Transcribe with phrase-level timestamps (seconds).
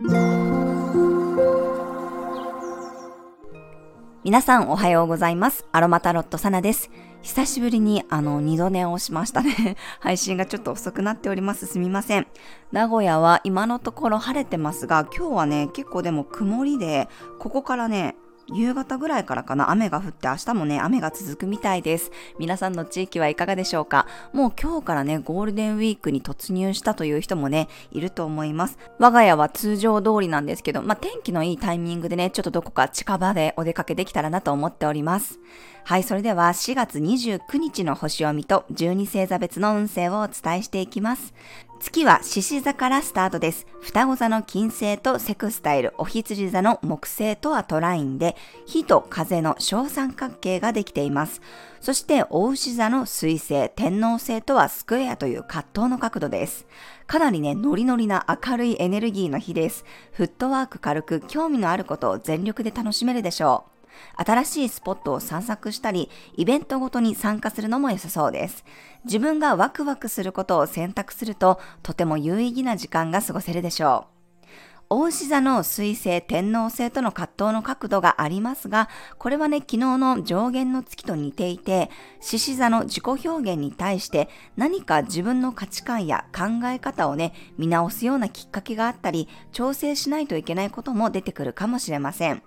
[0.00, 0.12] 皆
[4.42, 5.66] さんおはようございます。
[5.72, 6.88] アロマタロットサナです。
[7.22, 9.76] 久しぶりにあの二度寝をしましたね。
[9.98, 11.66] 配信がちょっと遅くなっております。
[11.66, 12.28] すみません。
[12.70, 17.08] 名古屋は今のところ晴れてますが、今日はね、結構でも曇りで、
[17.40, 18.14] ここからね、
[18.54, 22.10] 夕方ぐらいからかな、雨が降って明日もね、雨が続くみたいです。
[22.38, 24.06] 皆さんの地域はいかがでしょうか？
[24.32, 28.78] もう今日からね、ゴールデンウィークに突入したという人もね、いると思います。
[28.98, 35.38] 我が家は通常通りなんですけど、まあ、天気のいいタイミングでね、ちょっとどこか近場でお出かけできたらなと思っております。
[35.84, 41.32] はい、それでは4月29日の星読みと12星座別の運勢をお伝えしていきます。
[41.80, 43.66] 月は獅子座からスタートです。
[43.80, 48.36] 双子座の金星とセクスタイル、お羊座の木星とはトラインで、
[48.66, 51.40] 火と風の小三角形ができています。
[51.80, 56.66] そして、大牛座の水星、天王星とはスクエアという葛藤の角度です。
[57.06, 59.84] かなりね、ノリノリな明るいエネルギーの日です。
[60.12, 63.77] フットワーク軽く興味のあることを全力で楽しめるでしょう。
[64.16, 68.64] 新しいスポットを散策したり、イベントごとに参加するのも良さそうです。
[69.04, 74.18] 自分がワクワクすることを選択すると、とても有意義な時間が過ごせるでしょう。
[74.90, 92.42] 大牛座の水星、天皇星との葛藤の角度がありますが、これはね、昨日の上限の月と似ていて、獅子座の自己表現に対して何か自分の価値観や考え方をね、見直すようなきっかけがあったり、調整しないといけないことも出てくるかもしれません。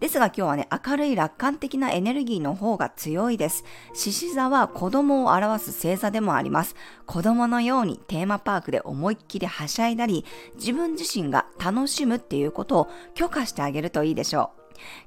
[0.00, 3.64] ですが今日はね、明るい楽観的なエネルギーの方が強いです。
[3.94, 6.74] 獅子座は子供を表す星座でもあります。
[7.06, 10.24] 子供のようにテーマパークで思いっきりはしゃいだり、
[10.56, 14.60] 自分自身が楽しむっていうことを許可してあげるといいでしょう。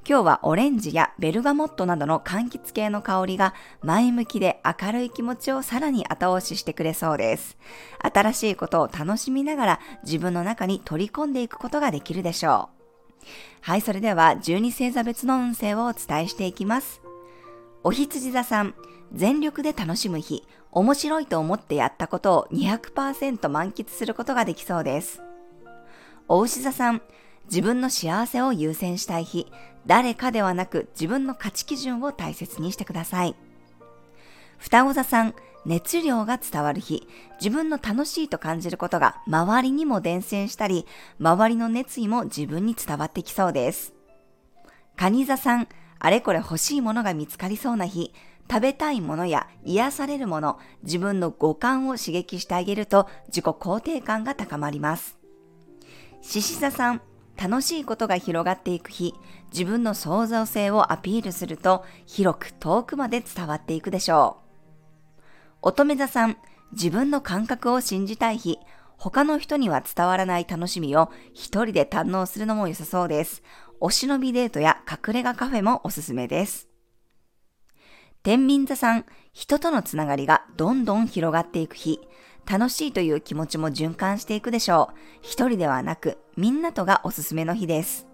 [0.07, 7.57] 今日はオレンジやベルガモットなどの柑橘系の香りが前向きで明るい気持ちをさらに後押ししてくれそうです。
[7.99, 12.82] 新しいことを楽しみながら自分の中に取り込んでいくことができるでしょう。
[13.61, 17.01] はい、それでは12星座別の運勢をお伝えしていきます。
[17.83, 18.75] お羊座さん、
[19.13, 25.21] 全力で楽しむ日、面白いと思ってやったことを200%満喫することができそうです。
[26.27, 27.01] お牛座さん、
[27.45, 29.51] 自分の幸せを優先したい日、
[29.85, 33.35] 誰かではなく自分の価値基準を大切にしてください。
[34.63, 35.35] 双子座さん、
[35.65, 37.05] 熱量が伝わる日、
[37.37, 40.87] 自分の楽しいと感じることが周りにも伝染したり、
[41.19, 43.93] 周りの熱意も自分に伝わってきそうです。
[44.95, 45.67] 蟹座さん、
[45.99, 48.13] あれこれ欲しいものが見つかりそうな日、
[48.49, 55.17] 食べたいものや癒されるもの、自分の五感を刺激してあげると自己肯定感が高まります。
[56.21, 57.01] 獅子座さん、
[57.35, 59.13] 楽しいことが広がっていく日、
[59.51, 64.42] 自分の創造性をアピールすると広く遠くまで伝わっていくでしょう。
[65.65, 66.35] 乙女座さん、
[66.73, 68.59] 自分の感覚を信じたい日、
[68.97, 73.41] 他の人には伝わらない楽しみを一人で堪能するのも良さそうです。
[73.79, 76.67] お忍びデートや隠れ家カフェもおすすめです。
[78.23, 82.01] 天秤座さん、人とのつながりがどんどん広がっていく日、
[82.45, 84.97] 楽しいという気持ちも循環していくでしょう。
[85.21, 88.05] 一人ではなく、みんなとがおすすめの日です。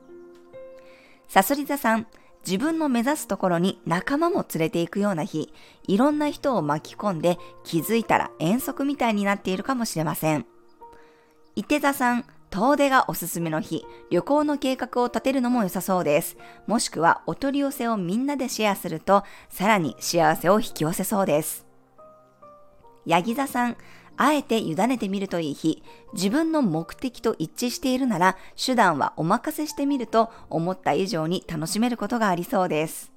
[1.28, 2.06] サソリ座さん、
[2.50, 5.54] 自分の目指すところに仲間も連れて行くような日、
[5.88, 10.48] いろんな人を巻き込んで気づいたら遠足みたいになっているかもしれません。
[11.56, 16.38] 伊手座さん、遠出がおすすめの日、旅行の計画を立てるのも良さそうです。
[16.66, 21.68] もしくはお取り寄せをみんなでシェアすると、さらに幸せを引き寄せそうです。
[23.06, 23.78] ヤギ座さん、
[24.22, 25.81] あえて委ねてみるといい日、
[26.12, 33.13] 自分の目的と一致しているなら、手段はお任せしてみると思った以上に楽しめることがありそうです。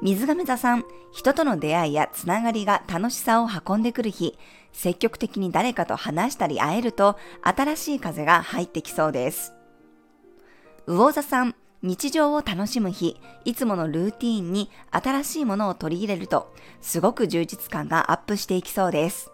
[0.00, 4.38] 水亀座さん、人との出会いやつながりが楽しさを運んでくる日、
[4.72, 9.54] 積極的に誰かと話したり会えると新しい風が入ってきそうです。
[10.86, 19.33] 魚座さん、日常を楽しむ日、いつものルーティーンに新しいものを取り入れると、すごく充実感がアップしていきそうです。